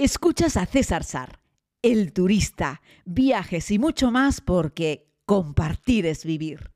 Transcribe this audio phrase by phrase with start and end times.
[0.00, 1.40] Escuchas a César Sar,
[1.82, 6.70] el turista, viajes y mucho más porque compartir es vivir.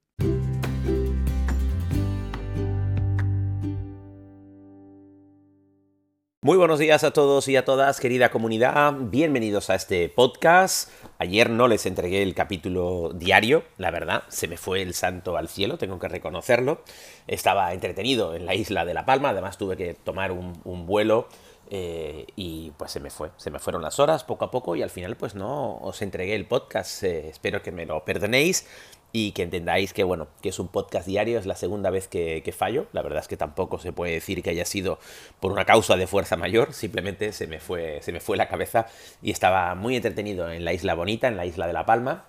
[6.45, 8.95] Muy buenos días a todos y a todas, querida comunidad.
[8.99, 10.91] Bienvenidos a este podcast.
[11.19, 15.49] Ayer no les entregué el capítulo diario, la verdad, se me fue el santo al
[15.49, 16.83] cielo, tengo que reconocerlo.
[17.29, 21.29] Estaba entretenido en la isla de La Palma, además tuve que tomar un, vuelo
[21.75, 24.83] eh, y pues se me fue, se me fueron las horas poco a poco y
[24.83, 28.67] al final pues no os entregué el podcast, eh, espero que me lo perdonéis
[29.11, 32.55] y que entendáis que, bueno, que es un podcast diario, es la segunda vez que,
[32.55, 32.89] fallo.
[32.93, 34.99] La verdad es que tampoco se puede decir que haya sido
[35.41, 38.87] por una causa de fuerza mayor, simplemente se me fue, se me fue la cabeza
[39.23, 42.27] y estaba muy entretenido en la isla bonita, en la isla de La Palma,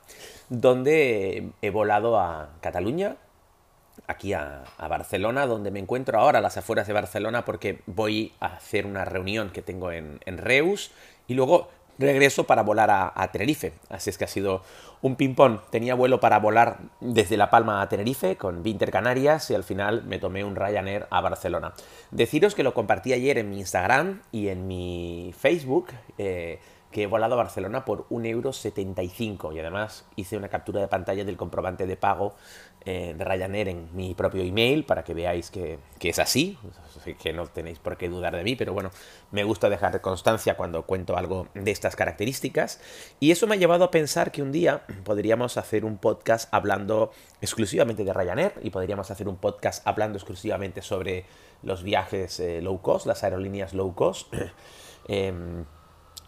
[0.47, 3.17] donde he volado a Cataluña,
[4.07, 8.47] aquí a, Barcelona, donde me encuentro ahora a las afueras de Barcelona porque voy a
[8.47, 10.91] hacer una reunión que tengo en, Reus
[11.27, 11.69] y luego
[11.99, 13.73] regreso para volar a, Tenerife.
[13.89, 14.63] Así es que ha sido
[15.01, 15.59] un ping-pong.
[15.69, 20.03] Tenía vuelo para volar desde La Palma a Tenerife con Vinter Canarias y al final
[20.03, 21.73] me tomé un Ryanair a Barcelona.
[22.11, 25.87] Deciros que lo compartí ayer en mi Instagram y en mi Facebook.
[26.17, 26.59] Eh,
[26.93, 31.35] que he volado a Barcelona por 1,75€ y además hice una captura de pantalla del
[31.35, 32.35] comprobante de pago
[32.85, 36.57] eh, de Ryanair en mi propio email para que veáis que, es así,
[37.21, 38.91] que no tenéis por qué dudar de mí, pero bueno,
[39.31, 42.79] me gusta dejar constancia cuando cuento algo de estas características
[43.19, 47.11] y eso me ha llevado a pensar que un día podríamos hacer un podcast hablando
[47.41, 51.25] exclusivamente de Ryanair y podríamos hacer un podcast hablando exclusivamente sobre
[51.63, 54.33] los viajes eh, low cost, las aerolíneas low cost.
[55.05, 55.65] Em,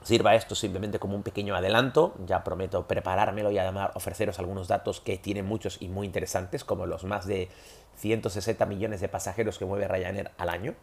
[0.05, 2.13] sirva esto simplemente como un pequeño adelanto.
[2.25, 6.85] Ya prometo preparármelo y además ofreceros algunos datos que tienen muchos y muy interesantes, como
[6.85, 7.49] los más de
[7.97, 10.75] 160 millones de pasajeros que mueve Ryanair al año.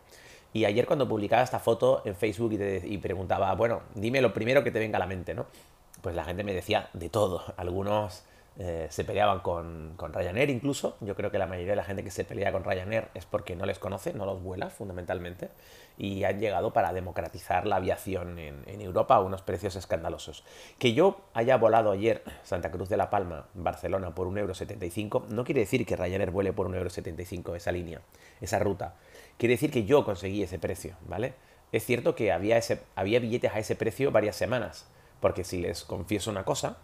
[0.52, 4.70] Y ayer cuando publicaba esta foto en Facebook y, preguntaba, bueno, dime lo primero que
[4.70, 5.46] te venga a la mente, ¿no?
[6.02, 7.42] Pues la gente me decía de todo.
[7.56, 8.24] Algunos
[8.58, 10.96] eh, se peleaban con, Ryanair incluso.
[11.00, 13.56] Yo creo que la mayoría de la gente que se pelea con Ryanair es porque
[13.56, 15.50] no les conoce, no los vuela fundamentalmente.
[15.96, 20.44] Y han llegado para democratizar la aviación en, Europa a unos precios escandalosos.
[20.78, 25.60] Que yo haya volado ayer Santa Cruz de la Palma, Barcelona, por 1,75€ no quiere
[25.60, 28.00] decir que Ryanair vuele por 1,75€ esa línea,
[28.40, 28.96] esa ruta.
[29.38, 31.34] Quiere decir que yo conseguí ese precio, ¿vale?
[31.72, 32.60] Es cierto que había
[33.20, 34.86] billetes a ese precio varias semanas.
[35.20, 36.78] Porque si les confieso una cosa,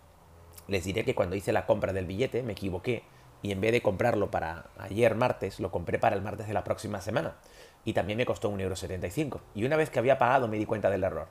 [0.68, 3.02] les diré que cuando hice la compra del billete me equivoqué
[3.42, 6.64] y en vez de comprarlo para ayer martes, lo compré para el martes de la
[6.64, 7.36] próxima semana.
[7.84, 9.40] Y también me costó 1,75€.
[9.54, 11.28] Y una vez que había pagado me di cuenta del error.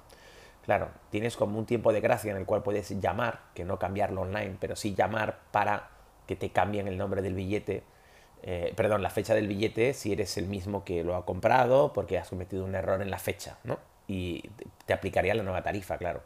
[0.63, 4.21] Claro, tienes como un tiempo de gracia en el cual puedes llamar, que no cambiarlo
[4.21, 5.89] online, pero sí llamar para
[6.25, 7.83] que te cambien el nombre del billete,
[8.43, 12.17] eh, perdón, la fecha del billete si eres el mismo que lo ha comprado porque
[12.17, 13.79] has cometido un error en la fecha, ¿no?
[14.07, 14.49] Y
[14.85, 16.21] te aplicaría la nueva tarifa, claro.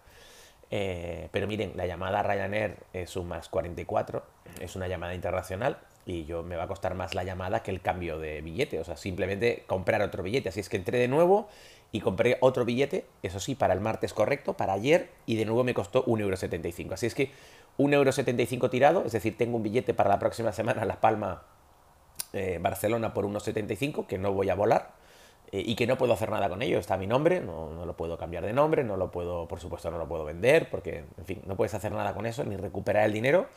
[0.73, 4.23] Eh, pero miren, la llamada Ryanair es un más 44,
[4.61, 7.81] es una llamada internacional y yo me va a costar más la llamada que el
[7.81, 10.49] cambio de billete, o sea, simplemente comprar otro billete.
[10.49, 11.49] Así es que entré de nuevo
[11.91, 15.65] y compré otro billete, eso sí, para el martes correcto, para ayer, y de nuevo
[15.65, 16.93] me costó 1,75€.
[16.93, 17.31] Así es que
[17.77, 21.43] 1,75€ tirado, es decir, tengo un billete para la próxima semana La Palma,
[22.31, 25.00] eh, Barcelona por 1,75, que no voy a volar
[25.51, 26.79] eh, y que no puedo hacer nada con ello.
[26.79, 29.97] Está mi nombre, no, lo puedo cambiar de nombre, no lo puedo, por supuesto, no
[29.97, 33.13] lo puedo vender, porque, en fin, no puedes hacer nada con eso, ni recuperar el
[33.13, 33.47] dinero.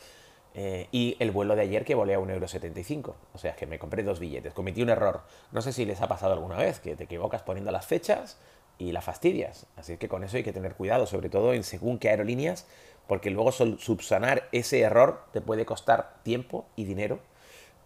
[0.57, 3.13] Eh, y el vuelo de ayer que volé a 1,75€.
[3.33, 4.53] O sea, que me compré dos billetes.
[4.53, 5.21] Cometí un error.
[5.51, 8.37] No sé si les ha pasado alguna vez, que te equivocas poniendo las fechas
[8.77, 9.65] y la fastidias.
[9.75, 12.67] Así que con eso hay que tener cuidado, sobre todo en según qué aerolíneas,
[13.07, 17.19] porque luego subsanar ese error te puede costar tiempo y dinero.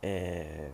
[0.03, 0.69] Eh,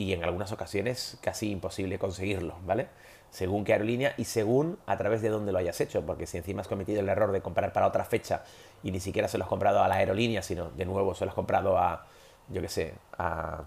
[0.00, 2.88] y en algunas ocasiones casi imposible conseguirlo, ¿vale?
[3.30, 6.62] Según qué aerolínea y según a través de dónde lo hayas hecho, porque si encima
[6.62, 8.42] has cometido el error de comprar para otra fecha
[8.82, 11.32] y ni siquiera se lo has comprado a la aerolínea, sino de nuevo se lo
[11.32, 12.06] has comprado a,
[12.48, 13.64] yo qué sé, a,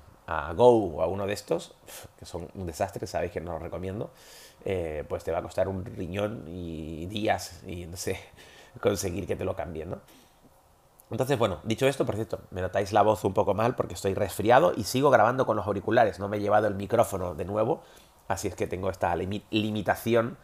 [0.55, 1.75] Go o a uno de estos,
[2.17, 4.09] que son un desastre, sabéis que no lo recomiendo,
[4.65, 8.17] eh, pues te va a costar un riñón y días y no sé,
[8.81, 10.00] conseguir que te lo cambien, ¿no?
[11.13, 14.15] Entonces, bueno, dicho esto, por cierto, me notáis la voz un poco mal porque estoy
[14.15, 16.18] resfriado y sigo grabando con los auriculares.
[16.18, 17.83] No me he llevado el micrófono de nuevo,
[18.27, 20.38] así es que tengo esta limitación.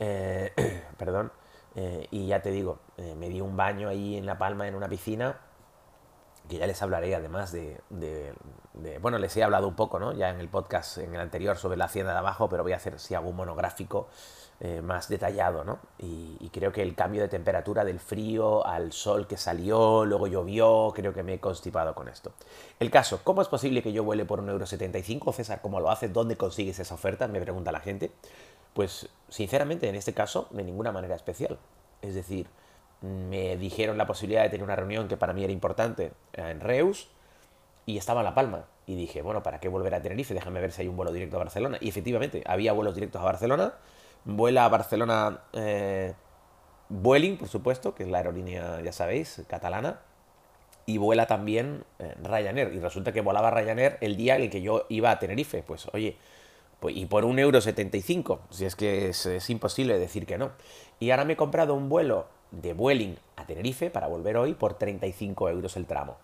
[0.00, 0.50] Eh,
[0.98, 1.30] perdón.
[1.76, 4.74] Eh, y ya te digo, eh, me di un baño ahí en La Palma, en
[4.74, 5.38] una piscina,
[6.50, 7.80] que ya les hablaré además de,
[9.00, 10.12] Bueno, les he hablado un poco, ¿no?
[10.12, 12.76] Ya en el podcast, en el anterior, sobre la hacienda de abajo, pero voy a
[12.76, 14.08] hacer, si hago un monográfico
[14.58, 15.78] eh, más detallado, ¿no?
[15.98, 20.92] Y, creo que el cambio de temperatura del frío al sol que salió, luego llovió,
[20.92, 22.32] creo que me he constipado con esto.
[22.80, 25.32] El caso, ¿cómo es posible que yo vuele por 1,75€?
[25.32, 26.12] César, ¿cómo lo haces?
[26.12, 27.28] ¿Dónde consigues esa oferta?
[27.28, 28.10] Me pregunta la gente.
[28.74, 31.58] Pues, sinceramente, en este caso, de ninguna manera especial.
[32.02, 32.48] Es decir,
[33.02, 37.08] me dijeron la posibilidad de tener una reunión que para mí era importante en Reus
[37.86, 38.66] y estaba en La Palma.
[38.86, 40.34] Y dije, bueno, ¿para qué volver a Tenerife?
[40.34, 41.78] Déjame ver si hay un vuelo directo a Barcelona.
[41.80, 43.74] Y efectivamente, había vuelos directos a Barcelona.
[44.24, 46.12] Vuela a Barcelona eh,
[46.88, 50.00] Vueling, por supuesto, que es la aerolínea, ya sabéis, catalana.
[50.86, 52.72] Y vuela también eh, Ryanair.
[52.74, 55.62] Y resulta que volaba Ryanair el día en el que yo iba a Tenerife.
[55.62, 56.16] Pues oye,
[56.80, 60.50] pues, y por un euro 75, si es que es imposible decir que no.
[60.98, 64.74] Y ahora me he comprado un vuelo de Vueling a Tenerife para volver hoy por
[64.74, 66.16] 35 euros el tramo.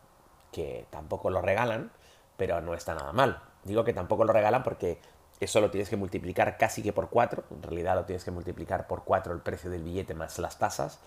[0.52, 1.90] Que tampoco lo regalan,
[2.36, 3.40] pero no está nada mal.
[3.64, 4.98] Digo que tampoco lo regalan porque
[5.40, 7.44] eso lo tienes que multiplicar casi que por 4.
[7.50, 11.00] En realidad lo tienes que multiplicar por 4 el precio del billete más las tasas.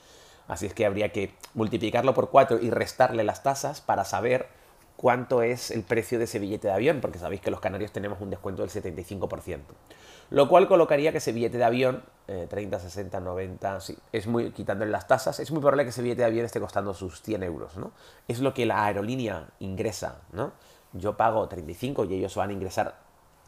[0.47, 4.47] Así es que habría que multiplicarlo por 4 y restarle las tasas para saber
[4.99, 8.19] cuánto es el precio de ese billete de avión, porque sabéis que los canarios tenemos
[8.19, 9.61] un descuento del 75%.
[10.29, 14.91] Lo cual colocaría que ese billete de avión, 30, 60, 90, sí, es muy, quitándole
[14.91, 17.77] las tasas, es muy probable que ese billete de avión esté costando sus 100 euros,
[17.77, 17.93] ¿no?
[18.27, 20.51] Es lo que la aerolínea ingresa, ¿no?
[20.91, 22.99] Yo pago 35 y ellos van a ingresar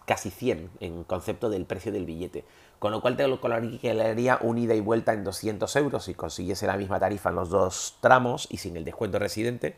[0.05, 2.45] casi 100 en concepto del precio del billete.
[2.79, 6.77] Con lo cual te colocaría un ida y vuelta en 200 euros si consiguiese la
[6.77, 9.75] misma tarifa en los dos tramos y sin el descuento residente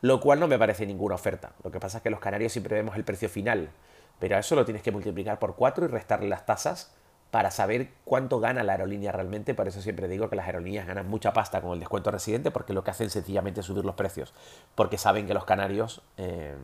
[0.00, 1.52] lo cual no me parece ninguna oferta.
[1.62, 3.70] Lo que pasa es que los canarios siempre vemos el precio final,
[4.18, 6.92] pero eso lo tienes que multiplicar por 4 y restarle las tasas
[7.30, 9.54] para saber cuánto gana la aerolínea realmente.
[9.54, 12.72] Por eso siempre digo que las aerolíneas ganan mucha pasta con el descuento residente, porque
[12.72, 14.34] lo que hacen sencillamente es subir los precios,
[14.74, 16.56] porque saben que los canarios eh,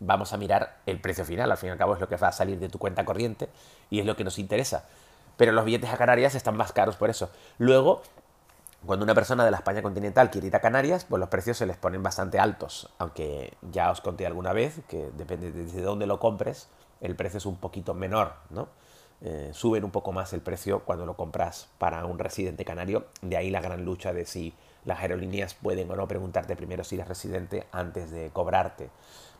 [0.00, 2.28] vamos a mirar el precio final, al fin y al cabo es lo que va
[2.28, 3.48] a salir de tu cuenta corriente
[3.88, 4.84] y es lo que nos interesa.
[5.36, 7.30] Pero los billetes a Canarias están más caros por eso.
[7.56, 8.02] Luego,
[8.84, 11.66] cuando una persona de la España continental quiere ir a Canarias, pues los precios se
[11.66, 16.18] les ponen bastante altos, aunque ya os conté alguna vez que depende de dónde lo
[16.18, 16.68] compres,
[17.00, 18.68] el precio es un poquito menor, ¿no?
[19.22, 23.36] Eh, suben un poco más el precio cuando lo compras para un residente canario, de
[23.36, 24.54] ahí la gran lucha de si
[24.86, 28.88] las aerolíneas pueden o no preguntarte primero si eres residente antes de cobrarte.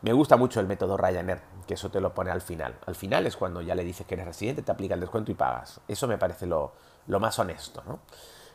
[0.03, 2.75] Me gusta mucho el método Ryanair, que eso te lo pone al final.
[2.85, 5.35] Al final es cuando ya le dices que eres residente, te aplica el descuento y
[5.35, 5.81] pagas.
[5.87, 6.73] Eso me parece lo,
[7.07, 7.99] lo más honesto, ¿no?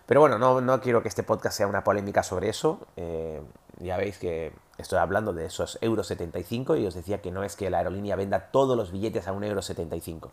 [0.07, 2.79] Pero bueno, no, no quiero que este podcast sea una polémica sobre eso.
[2.97, 3.43] Eh,
[3.79, 7.57] ya veis que estoy hablando de esos euros 75 y os decía que no es
[7.57, 10.31] que la aerolínea venda todos los billetes a un euro 75.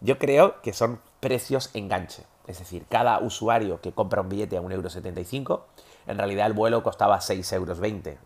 [0.00, 2.24] Yo creo que son precios enganche.
[2.46, 5.66] Es decir, cada usuario que compra un billete a un euro 75,
[6.06, 8.18] en realidad el vuelo costaba 6 euros 20.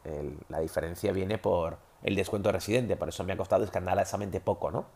[0.48, 4.86] la diferencia viene por el descuento residente, por eso me ha costado escandalosamente poco, ¿no?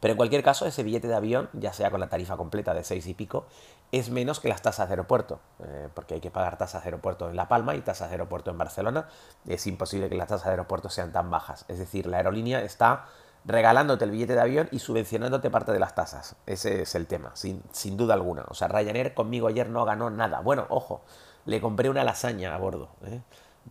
[0.00, 2.84] Pero en cualquier caso, ese billete de avión, ya sea con la tarifa completa de
[2.84, 3.46] 6 y pico,
[3.92, 7.28] es menos que las tasas de aeropuerto, eh, porque hay que pagar tasas de aeropuerto
[7.28, 9.08] en La Palma y tasas de aeropuerto en Barcelona.
[9.46, 11.64] Es imposible que las tasas de aeropuerto sean tan bajas.
[11.68, 13.06] Es decir, la aerolínea está
[13.44, 16.36] regalándote el billete de avión y subvencionándote parte de las tasas.
[16.46, 18.44] Ese es el tema, sin, sin duda alguna.
[18.48, 20.40] O sea, Ryanair conmigo ayer no ganó nada.
[20.40, 21.02] Bueno, ojo,
[21.44, 23.20] le compré una lasaña a bordo, ¿eh?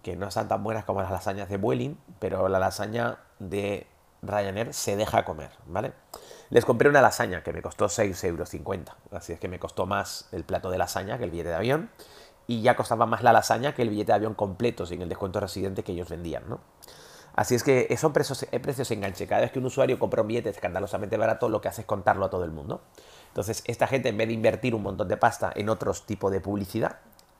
[0.03, 3.87] que no están tan buenas como las lasañas de Vueling, pero la lasaña de
[4.21, 5.93] Ryanair se deja comer, ¿vale?
[6.49, 8.49] Les compré una lasaña que me costó 6,50 euros.
[9.11, 11.89] Así es que me costó más el plato de lasaña que el billete de avión.
[12.47, 15.39] Y ya costaba más la lasaña que el billete de avión completo sin el descuento
[15.39, 16.59] residente que ellos vendían, ¿no?
[17.33, 19.25] Así es que son precios, precios enganche.
[19.25, 22.25] Cada vez que un usuario compra un billete escandalosamente barato, lo que hace es contarlo
[22.25, 22.81] a todo el mundo.
[23.29, 26.41] Entonces, esta gente, en vez de invertir un montón de pasta en otros tipos de
[26.41, 26.97] publicidad,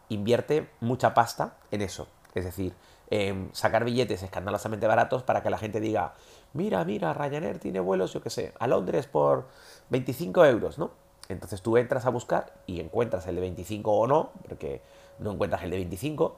[0.08, 2.08] invierte mucha pasta en eso.
[2.34, 2.74] Es decir,
[3.10, 6.14] en sacar billetes escandalosamente baratos para que la gente diga,
[6.54, 9.48] mira, mira, Ryanair tiene vuelos, yo qué sé, a Londres por
[9.90, 10.92] 25 euros, ¿no?
[11.28, 14.82] Entonces tú entras a buscar y encuentras el de 25 o no, porque
[15.20, 16.38] no encuentras el de 25,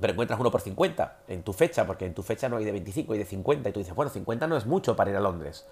[0.00, 2.72] pero encuentras uno por 50 en tu fecha, porque en tu fecha no hay de
[2.72, 5.20] 25, hay de 50, y tú dices, bueno, 50 no es mucho para ir a
[5.20, 5.66] Londres.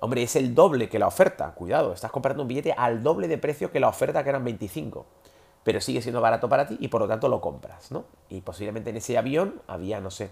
[0.00, 3.36] Hombre, es el doble que la oferta, cuidado, estás comprando un billete al doble de
[3.36, 5.06] precio que la oferta que eran 25,
[5.64, 8.04] pero sigue siendo barato para ti y por lo tanto lo compras, ¿no?
[8.28, 10.30] Y posiblemente en ese avión había, no sé,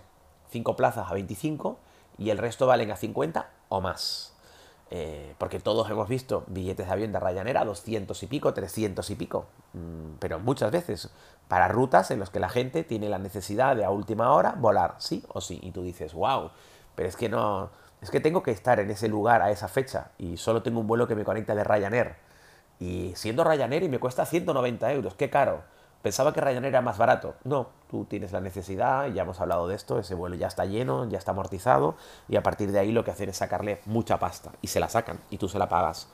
[0.51, 1.79] 5 plazas a 25
[2.19, 4.35] y el resto valen a 50 o más.
[4.91, 9.11] Eh, porque todos hemos visto billetes de avión de Ryanair a 200 y pico, 300
[9.11, 9.45] y pico,
[9.75, 11.11] mm, pero muchas veces
[11.47, 14.95] para rutas en las que la gente tiene la necesidad de a última hora volar,
[14.97, 16.53] sí o sí, y tú dices, wow,
[16.95, 17.69] pero es que no,
[18.01, 20.87] es que tengo que estar en ese lugar a esa fecha y solo tengo un
[20.87, 22.28] vuelo que me conecta de Ryanair.
[22.81, 25.63] Y siendo Ryanair y me cuesta 190 euros, qué caro.
[26.03, 27.35] Pensaba que Ryanair era más barato.
[27.45, 31.09] No, tú tienes la necesidad, ya hemos hablado de esto, ese vuelo ya está lleno,
[31.09, 31.97] ya está amortizado,
[32.29, 34.89] y a partir de ahí lo que hacen es sacarle mucha pasta, y se la
[34.89, 36.09] sacan, y tú se la pagas.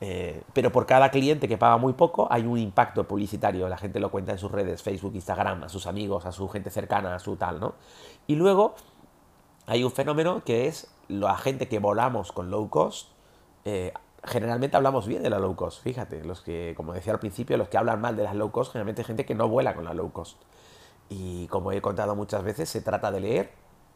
[0.00, 3.98] Eh, pero por cada cliente que paga muy poco hay un impacto publicitario, la gente
[3.98, 7.18] lo cuenta en sus redes, Facebook, Instagram, a sus amigos, a su gente cercana, a
[7.18, 7.74] su tal, ¿no?
[8.26, 8.76] Y luego
[9.66, 13.08] hay un fenómeno que es la gente que volamos con low cost,
[13.64, 13.92] eh,
[14.24, 17.68] generalmente hablamos bien de la low cost, fíjate, los que, como decía al principio, los
[17.68, 20.12] que hablan mal de las low cost, generalmente gente que no vuela con la low
[20.12, 20.40] cost.
[21.08, 23.50] Y como he contado muchas veces, se trata de leer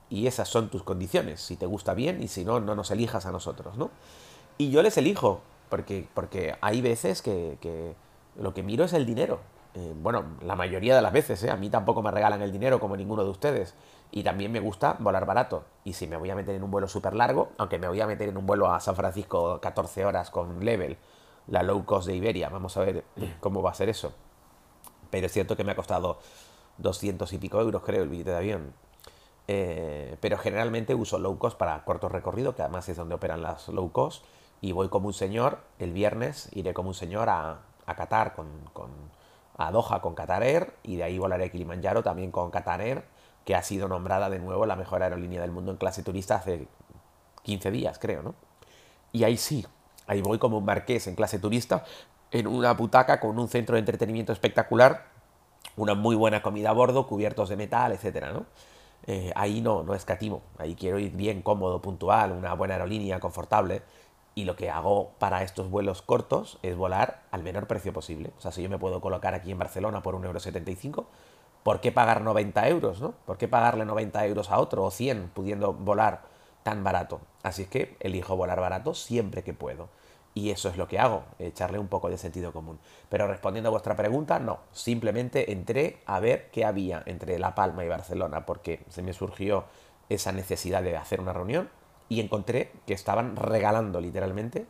[0.08, 3.26] y esas son tus condiciones, si te gusta bien y si no, no nos elijas
[3.26, 3.90] a nosotros, ¿no?
[4.58, 7.96] Y yo les elijo, porque, porque hay veces que,
[8.36, 9.40] lo que miro es el dinero.
[9.74, 11.50] Eh, bueno, la mayoría de las veces, ¿eh?
[11.50, 13.74] a mí tampoco me regalan el dinero como ninguno de ustedes.
[14.10, 15.64] Y también me gusta volar barato.
[15.84, 18.06] Y si me voy a meter en un vuelo súper largo, aunque me voy a
[18.06, 20.98] meter en un vuelo a San Francisco 14 horas con Level,
[21.46, 23.04] la low cost de Iberia, vamos a ver
[23.40, 24.12] cómo va a ser eso.
[25.10, 26.18] Pero es cierto que me ha costado
[26.78, 28.74] 200 y pico euros, creo, el billete de avión.
[29.48, 33.68] Eh, pero generalmente uso low cost para cortos recorridos, que además es donde operan las
[33.68, 34.24] low cost.
[34.60, 38.46] Y voy como un señor, el viernes iré como un señor a, a Qatar con,
[38.72, 38.90] con,
[39.56, 43.04] a Doha con Qatar Air y de ahí volaré a Kilimanjaro también con Qatar Air
[43.44, 46.68] que ha sido nombrada de nuevo la mejor aerolínea del mundo en clase turista hace
[47.42, 48.34] 15 días, creo, ¿no?
[49.10, 49.66] Y ahí sí,
[50.06, 51.84] ahí voy como un marqués en clase turista,
[52.30, 55.06] en una butaca con un centro de entretenimiento espectacular,
[55.76, 58.46] una muy buena comida a bordo, cubiertos de metal, etcétera, ¿no?
[59.06, 63.82] Eh, ahí no, no escatimo, ahí quiero ir bien, cómodo, puntual, una buena aerolínea, confortable,
[64.34, 68.30] y lo que hago para estos vuelos cortos es volar al menor precio posible.
[68.38, 71.04] O sea, si yo me puedo colocar aquí en Barcelona por 1,75€,
[71.62, 73.00] ¿por qué pagar 90 euros?
[73.00, 73.12] ¿no?
[73.26, 76.22] ¿Por qué pagarle 90 euros a otro o 100 pudiendo volar
[76.62, 77.20] tan barato?
[77.42, 79.88] Así es que elijo volar barato siempre que puedo.
[80.34, 82.78] Y eso es lo que hago, echarle un poco de sentido común.
[83.10, 84.60] Pero respondiendo a vuestra pregunta, no.
[84.72, 89.66] Simplemente entré a ver qué había entre La Palma y Barcelona porque se me surgió
[90.08, 91.68] esa necesidad de hacer una reunión
[92.14, 94.66] y encontré que estaban regalando literalmente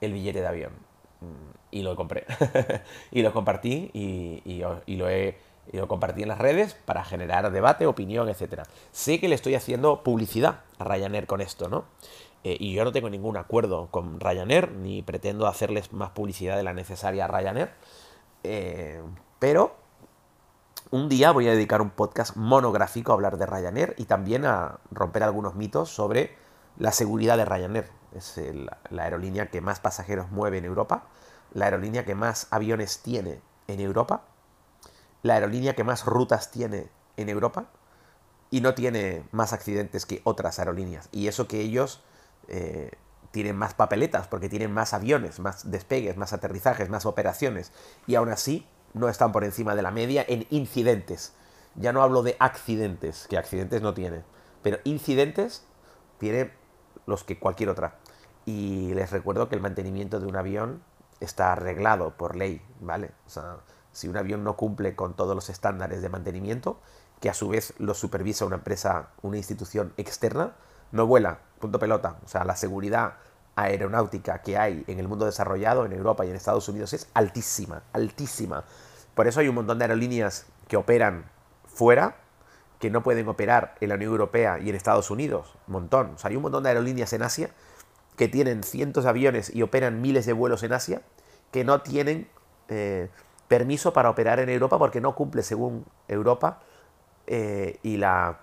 [0.00, 0.72] el billete de avión.
[1.20, 2.24] Mm, y lo compré.
[3.10, 5.38] y lo compartí y lo he
[5.72, 8.62] lo compartí en las redes para generar debate, opinión, etc.
[8.92, 11.84] Sé que le estoy haciendo publicidad a Ryanair con esto, ¿no?
[12.42, 16.62] Eh, y yo no tengo ningún acuerdo con Ryanair, ni pretendo hacerles más publicidad de
[16.62, 17.70] la necesaria a Ryanair.
[18.42, 19.02] Eh,
[19.38, 19.76] pero
[20.90, 24.78] un día voy a dedicar un podcast monográfico a hablar de Ryanair y también a
[24.90, 26.34] romper algunos mitos sobre
[26.78, 27.88] la seguridad de Ryanair.
[28.14, 28.40] Es
[28.90, 31.04] la aerolínea que más pasajeros mueve en Europa,
[31.52, 34.24] la aerolínea que más aviones tiene en Europa
[35.22, 37.66] la aerolínea que más rutas tiene en Europa
[38.50, 41.08] y no tiene más accidentes que otras aerolíneas.
[41.12, 42.02] Y eso que ellos
[42.48, 42.90] eh,
[43.30, 47.72] tienen más papeletas, porque tienen más aviones, más despegues, más aterrizajes, más operaciones.
[48.06, 51.32] Y aún así no están por encima de la media en incidentes.
[51.76, 54.24] Ya no hablo de accidentes, que accidentes no tiene.
[54.62, 55.64] Pero incidentes
[56.18, 56.50] tiene
[57.10, 57.96] los que cualquier otra.
[58.46, 60.82] Y les recuerdo que el mantenimiento de un avión
[61.20, 63.10] está arreglado por ley, ¿vale?
[63.26, 63.58] O sea,
[63.92, 66.80] si un avión no cumple con todos los estándares de mantenimiento,
[67.20, 70.54] que a su vez lo supervisa una empresa, una institución externa,
[70.90, 72.16] no vuela, punto pelota.
[72.24, 73.14] O sea, la seguridad
[73.56, 77.82] aeronáutica que hay en el mundo desarrollado, en Europa y en Estados Unidos, es altísima,
[77.92, 78.64] altísima.
[79.14, 81.30] Por eso hay un montón de aerolíneas que operan
[81.66, 82.16] fuera,
[82.80, 85.54] que no pueden operar en la Unión Europea y en Estados Unidos.
[85.68, 86.14] Un montón.
[86.14, 87.50] O sea, hay un montón de aerolíneas en Asia
[88.16, 91.02] que tienen cientos de aviones y operan miles de vuelos en Asia,
[91.52, 92.28] que no tienen...
[92.68, 93.08] Eh,
[93.50, 96.60] permiso para operar en Europa porque no cumple, según Europa
[97.26, 98.42] eh, y la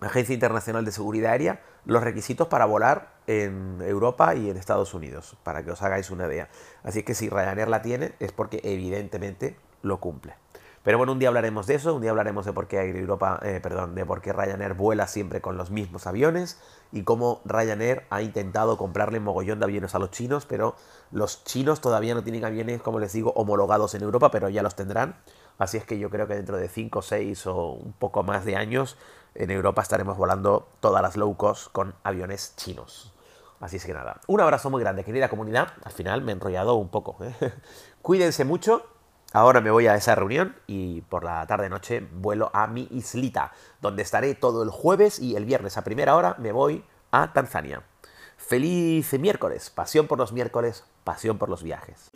[0.00, 5.36] Agencia Internacional de Seguridad Aérea, los requisitos para volar en Europa y en Estados Unidos,
[5.44, 6.48] para que os hagáis una idea.
[6.82, 10.34] Así que si Ryanair la tiene es porque evidentemente lo cumple.
[10.82, 13.60] Pero bueno, un día hablaremos de eso, un día hablaremos de por qué Europa, eh,
[13.62, 16.58] perdón, de por qué Ryanair vuela siempre con los mismos aviones
[16.90, 20.74] y cómo Ryanair ha intentado comprarle mogollón de aviones a los chinos, pero
[21.12, 24.74] los chinos todavía no tienen aviones, como les digo, homologados en Europa, pero ya los
[24.74, 25.14] tendrán.
[25.56, 28.56] Así es que yo creo que dentro de 5, 6 o un poco más de
[28.56, 28.96] años
[29.36, 33.12] en Europa estaremos volando todas las low cost con aviones chinos.
[33.60, 35.68] Así es que nada, un abrazo muy grande, querida comunidad.
[35.84, 37.24] Al final me he enrollado un poco.
[37.24, 37.32] ¿eh?
[38.02, 38.91] Cuídense mucho
[39.34, 44.02] Ahora me voy a esa reunión y por la tarde-noche vuelo a mi islita, donde
[44.02, 47.82] estaré todo el jueves y el viernes a primera hora me voy a Tanzania.
[48.36, 52.10] Feliz miércoles, pasión por los miércoles, pasión por los viajes.